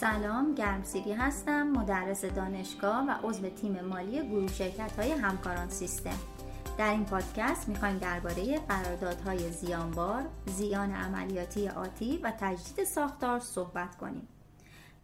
سلام 0.00 0.54
گرمسیری 0.54 1.12
هستم 1.12 1.62
مدرس 1.62 2.24
دانشگاه 2.24 3.04
و 3.08 3.28
عضو 3.28 3.48
تیم 3.48 3.80
مالی 3.80 4.28
گروه 4.28 4.52
شرکت 4.52 4.92
های 4.98 5.12
همکاران 5.12 5.68
سیستم 5.68 6.18
در 6.78 6.90
این 6.90 7.04
پادکست 7.04 7.68
می‌خوایم 7.68 7.98
درباره 7.98 8.58
قراردادهای 8.58 9.50
زیانبار، 9.50 10.22
زیان 10.46 10.92
عملیاتی 10.92 11.68
آتی 11.68 12.18
و 12.22 12.32
تجدید 12.40 12.84
ساختار 12.84 13.40
صحبت 13.40 13.96
کنیم. 13.96 14.28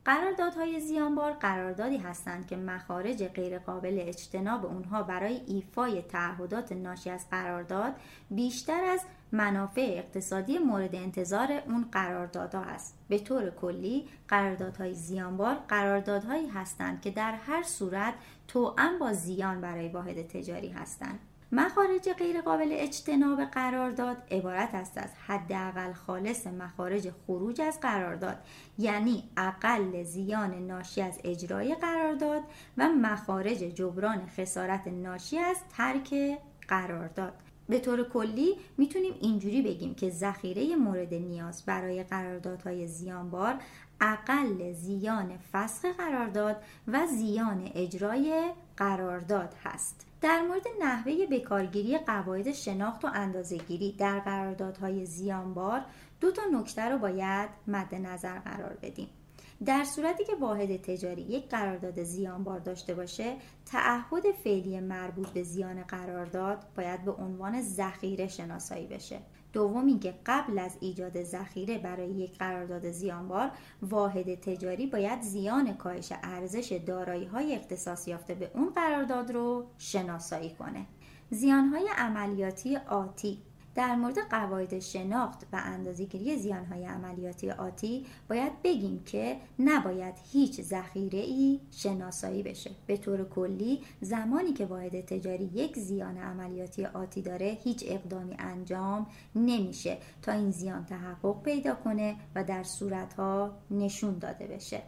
قراردادهای 0.09 0.81
زیانبار 0.81 1.33
قراردادی 1.33 1.97
هستند 1.97 2.47
که 2.47 2.57
مخارج 2.57 3.25
غیرقابل 3.25 3.99
اجتناب 4.01 4.67
اونها 4.67 5.03
برای 5.03 5.41
ایفای 5.47 6.03
تعهدات 6.03 6.73
ناشی 6.73 7.11
از 7.11 7.31
قرارداد 7.31 7.93
بیشتر 8.31 8.85
از 8.85 9.01
منافع 9.33 9.81
اقتصادی 9.81 10.59
مورد 10.59 10.95
انتظار 10.95 11.63
اون 11.67 11.89
قراردادها 11.93 12.61
است. 12.61 12.99
به 13.09 13.19
طور 13.19 13.51
کلی 13.51 14.09
قراردادهای 14.29 14.95
زیانبار 14.95 15.55
قراردادهایی 15.55 16.49
هستند 16.49 17.01
که 17.01 17.11
در 17.11 17.33
هر 17.33 17.63
صورت 17.63 18.15
توأم 18.49 18.99
با 18.99 19.13
زیان 19.13 19.61
برای 19.61 19.89
واحد 19.89 20.29
تجاری 20.29 20.69
هستند. 20.69 21.19
مخارج 21.53 22.09
غیرقابل 22.19 22.69
اجتناب 22.71 23.45
قرارداد 23.45 24.17
عبارت 24.31 24.75
است 24.75 24.99
از 24.99 25.11
حداقل 25.27 25.93
خالص 25.93 26.47
مخارج 26.47 27.11
خروج 27.27 27.61
از 27.61 27.81
قرارداد 27.81 28.39
یعنی 28.79 29.31
اقل 29.37 30.03
زیان 30.03 30.67
ناشی 30.67 31.03
از 31.03 31.21
اجرای 31.25 31.75
قرارداد 31.75 32.43
و 32.79 32.89
مخارج 32.89 33.59
جبران 33.59 34.27
خسارت 34.27 34.89
ناشی 34.89 35.39
از 35.39 35.57
ترک 35.77 36.39
قرارداد 36.69 37.33
به 37.69 37.79
طور 37.79 38.09
کلی 38.09 38.57
می‌تونیم 38.79 39.13
اینجوری 39.21 39.63
بگیم 39.63 39.95
که 39.95 40.11
ذخیره 40.11 40.77
مورد 40.77 41.15
نیاز 41.15 41.65
برای 41.67 42.03
قراردادهای 42.03 42.87
زیانبار 42.87 43.55
اقل 44.01 44.73
زیان 44.73 45.39
فسخ 45.53 45.85
قرارداد 45.85 46.57
و 46.89 47.07
زیان 47.07 47.71
اجرای 47.75 48.51
قرارداد 48.77 49.55
هست. 49.65 50.07
در 50.21 50.43
مورد 50.43 50.67
نحوه 50.81 51.27
بکارگیری 51.31 51.99
قواعد 51.99 52.53
شناخت 52.53 53.05
و 53.05 53.09
اندازهگیری 53.15 53.93
در 53.93 54.21
قراردادهای 54.21 55.07
زیانبار 55.07 55.81
دو 56.21 56.33
تا 56.33 56.43
نکته 56.53 56.83
رو 56.83 56.99
باید 56.99 57.49
مد 57.67 57.95
نظر 57.95 58.39
قرار 58.39 58.79
بدیم. 58.83 59.09
در 59.67 59.85
صورتی 59.85 60.25
که 60.25 60.35
واحد 60.35 60.83
تجاری 60.83 61.23
یک 61.23 61.49
قرارداد 61.49 62.03
زیانبار 62.03 62.59
داشته 62.59 62.95
باشه 62.95 63.37
تعهد 63.67 64.23
فعلی 64.45 64.81
مربوط 64.81 65.29
به 65.29 65.43
زیان 65.43 65.83
قرارداد 65.83 66.59
باید 66.77 67.05
به 67.05 67.13
عنوان 67.13 67.63
ذخیره 67.63 68.29
شناسایی 68.29 68.87
بشه. 68.87 69.19
دوم 69.53 69.87
اینکه 69.87 70.15
قبل 70.27 70.59
از 70.59 70.77
ایجاد 70.81 71.23
ذخیره 71.23 71.79
برای 71.79 72.11
یک 72.11 72.39
قرارداد 72.39 72.91
زیانبار 72.91 73.51
واحد 73.83 74.35
تجاری 74.41 74.87
باید 74.87 75.23
زیان 75.23 75.75
کاهش 75.75 76.13
ارزش 76.23 76.81
دارایی 76.87 77.25
های 77.25 77.55
اختصاص 77.55 78.09
یافته 78.09 78.35
به 78.35 78.51
اون 78.55 78.71
قرارداد 78.71 79.31
رو 79.31 79.67
شناسایی 79.79 80.51
کنه. 80.51 80.87
زیان 81.31 81.69
های 81.69 81.89
عملیاتی 81.97 82.77
آتی. 82.77 83.43
در 83.79 83.97
مورد 83.97 84.19
قواعد 84.31 84.79
شناخت 84.79 85.47
و 85.53 85.61
اندازهگیری 85.65 86.37
زیانهای 86.37 86.85
عملیاتی 86.85 87.51
آتی 87.51 88.07
باید 88.29 88.63
بگیم 88.63 89.03
که 89.05 89.37
نباید 89.59 90.15
هیچ 90.33 90.61
ذخیره 90.61 91.19
ای 91.19 91.61
شناسایی 91.71 92.43
بشه. 92.43 92.71
به 92.87 92.97
طور 92.97 93.25
کلی 93.29 93.81
زمانی 94.01 94.53
که 94.53 94.67
واحد 94.67 95.01
تجاری 95.01 95.51
یک 95.55 95.79
زیان 95.79 96.17
عملیاتی 96.17 96.87
آتی 96.87 97.23
داره 97.23 97.59
هیچ 97.65 97.85
اقدامی 97.89 98.37
انجام 98.39 99.07
نمیشه 99.35 99.99
تا 100.23 100.33
این 100.33 100.51
زیان 100.51 100.85
تحقق 100.85 101.43
پیدا 101.43 101.75
کنه 101.75 102.17
و 102.35 102.45
در 102.45 102.63
صورتها 102.63 103.53
نشون 103.71 104.19
داده 104.19 104.47
بشه. 104.47 104.83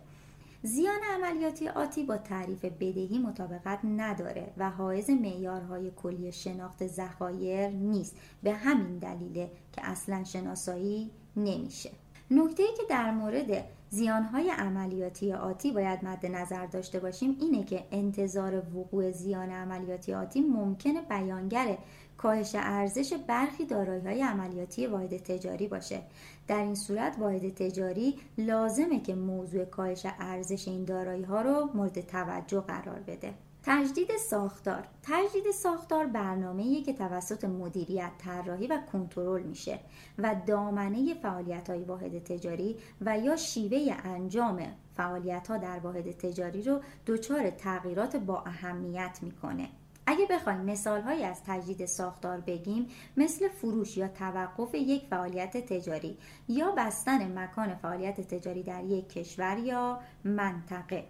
زیان 0.62 1.00
عملیاتی 1.14 1.68
آتی 1.68 2.02
با 2.04 2.16
تعریف 2.16 2.64
بدهی 2.64 3.18
مطابقت 3.18 3.78
نداره 3.84 4.52
و 4.56 4.70
حائز 4.70 5.10
معیارهای 5.10 5.90
کلی 5.96 6.32
شناخت 6.32 6.86
ذخایر 6.86 7.68
نیست. 7.68 8.16
به 8.42 8.52
همین 8.52 8.98
دلیله 8.98 9.50
که 9.72 9.80
اصلا 9.84 10.24
شناسایی 10.24 11.10
نمیشه. 11.36 11.90
نکته 12.30 12.62
که 12.76 12.82
در 12.88 13.10
مورد 13.10 13.64
زیانهای 13.92 14.50
عملیاتی 14.50 15.32
آتی 15.32 15.72
باید 15.72 16.04
مد 16.04 16.26
نظر 16.26 16.66
داشته 16.66 17.00
باشیم. 17.00 17.36
اینه 17.40 17.64
که 17.64 17.84
انتظار 17.90 18.62
وقوع 18.76 19.10
زیان 19.10 19.50
عملیاتی 19.50 20.14
آتی 20.14 20.40
ممکنه 20.40 21.02
بیانگر 21.02 21.78
کاهش 22.16 22.54
ارزش 22.54 23.12
برخی 23.12 23.66
دارایی 23.66 24.06
های 24.06 24.22
عملیاتی 24.22 24.86
واحد 24.86 25.16
تجاری 25.16 25.68
باشه. 25.68 26.02
در 26.48 26.62
این 26.62 26.74
صورت 26.74 27.16
واحد 27.18 27.54
تجاری 27.54 28.18
لازمه 28.38 29.00
که 29.00 29.14
موضوع 29.14 29.64
کاهش 29.64 30.06
ارزش 30.18 30.68
این 30.68 30.84
دارایی 30.84 31.22
ها 31.22 31.42
رو 31.42 31.70
مورد 31.74 32.00
توجه 32.00 32.60
قرار 32.60 33.00
بده. 33.00 33.34
تجدید 33.62 34.16
ساختار. 34.16 34.88
تجدید 35.02 35.50
ساختار 35.50 36.06
برنامه‌ای 36.06 36.82
که 36.82 36.92
توسط 36.92 37.44
مدیریت 37.44 38.10
طراحی 38.18 38.66
و 38.66 38.80
کنترل 38.92 39.42
میشه 39.42 39.78
و 40.18 40.36
دامنه 40.46 41.14
فعالیت 41.14 41.70
های 41.70 41.82
واحد 41.82 42.24
تجاری 42.24 42.76
و 43.00 43.18
یا 43.18 43.36
شیوه 43.36 43.96
انجام 44.04 44.62
فعالیت 44.96 45.48
ها 45.48 45.56
در 45.56 45.78
واحد 45.78 46.10
تجاری 46.10 46.62
رو 46.62 46.80
دچار 47.06 47.50
تغییرات 47.50 48.16
با 48.16 48.42
اهمیت 48.46 49.18
می‌کنه. 49.22 49.68
اگه 50.06 50.26
بخوایم 50.30 50.60
مثال 50.60 51.22
از 51.22 51.40
تجدید 51.46 51.86
ساختار 51.86 52.40
بگیم 52.40 52.86
مثل 53.16 53.48
فروش 53.48 53.96
یا 53.96 54.08
توقف 54.08 54.74
یک 54.74 55.06
فعالیت 55.10 55.56
تجاری 55.56 56.18
یا 56.48 56.70
بستن 56.70 57.38
مکان 57.38 57.74
فعالیت 57.74 58.20
تجاری 58.20 58.62
در 58.62 58.84
یک 58.84 59.08
کشور 59.08 59.58
یا 59.58 60.00
منطقه. 60.24 61.04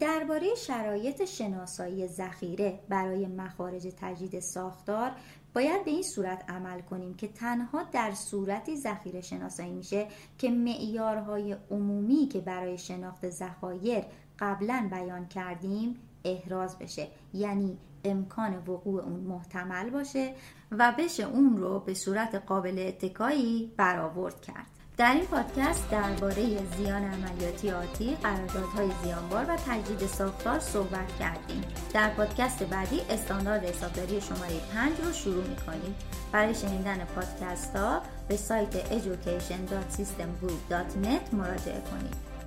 درباره 0.00 0.54
شرایط 0.54 1.24
شناسایی 1.24 2.06
ذخیره 2.06 2.80
برای 2.88 3.26
مخارج 3.26 3.94
تجدید 4.00 4.40
ساختار 4.40 5.12
باید 5.54 5.84
به 5.84 5.90
این 5.90 6.02
صورت 6.02 6.50
عمل 6.50 6.80
کنیم 6.80 7.14
که 7.14 7.28
تنها 7.28 7.82
در 7.82 8.12
صورتی 8.12 8.76
ذخیره 8.76 9.20
شناسایی 9.20 9.72
میشه 9.72 10.06
که 10.38 10.50
معیارهای 10.50 11.56
عمومی 11.70 12.28
که 12.28 12.40
برای 12.40 12.78
شناخت 12.78 13.30
ذخایر 13.30 14.04
قبلا 14.38 14.88
بیان 14.90 15.28
کردیم 15.28 15.96
احراز 16.24 16.78
بشه. 16.78 17.08
یعنی 17.34 17.78
امکان 18.04 18.56
وقوع 18.56 19.02
اون 19.02 19.20
محتمل 19.20 19.90
باشه 19.90 20.34
و 20.70 20.94
بشه 20.98 21.22
اون 21.22 21.56
رو 21.56 21.80
به 21.80 21.94
صورت 21.94 22.34
قابل 22.34 22.84
اتکایی 22.88 23.72
برآورد 23.76 24.40
کرد. 24.40 24.77
در 24.98 25.12
این 25.12 25.26
پادکست 25.26 25.90
درباره 25.90 26.58
زیان 26.76 27.04
عملیاتی 27.04 27.70
آتی، 27.70 28.16
قراردادهای 28.22 28.90
زیانبار 29.04 29.44
و 29.48 29.56
تجدید 29.56 30.06
ساختار 30.06 30.60
صحبت 30.60 31.18
کردیم. 31.18 31.64
در 31.94 32.08
پادکست 32.08 32.62
بعدی 32.62 33.00
استاندارد 33.10 33.64
حسابداری 33.64 34.20
شماره 34.20 34.60
5 34.74 34.92
رو 35.04 35.12
شروع 35.12 35.44
می‌کنیم. 35.44 35.94
برای 36.32 36.54
شنیدن 36.54 37.04
پادکست 37.04 37.76
ها 37.76 38.02
به 38.28 38.36
سایت 38.36 38.74
education.systemgroup.net 38.74 41.34
مراجعه 41.34 41.80
کنید. 41.80 42.37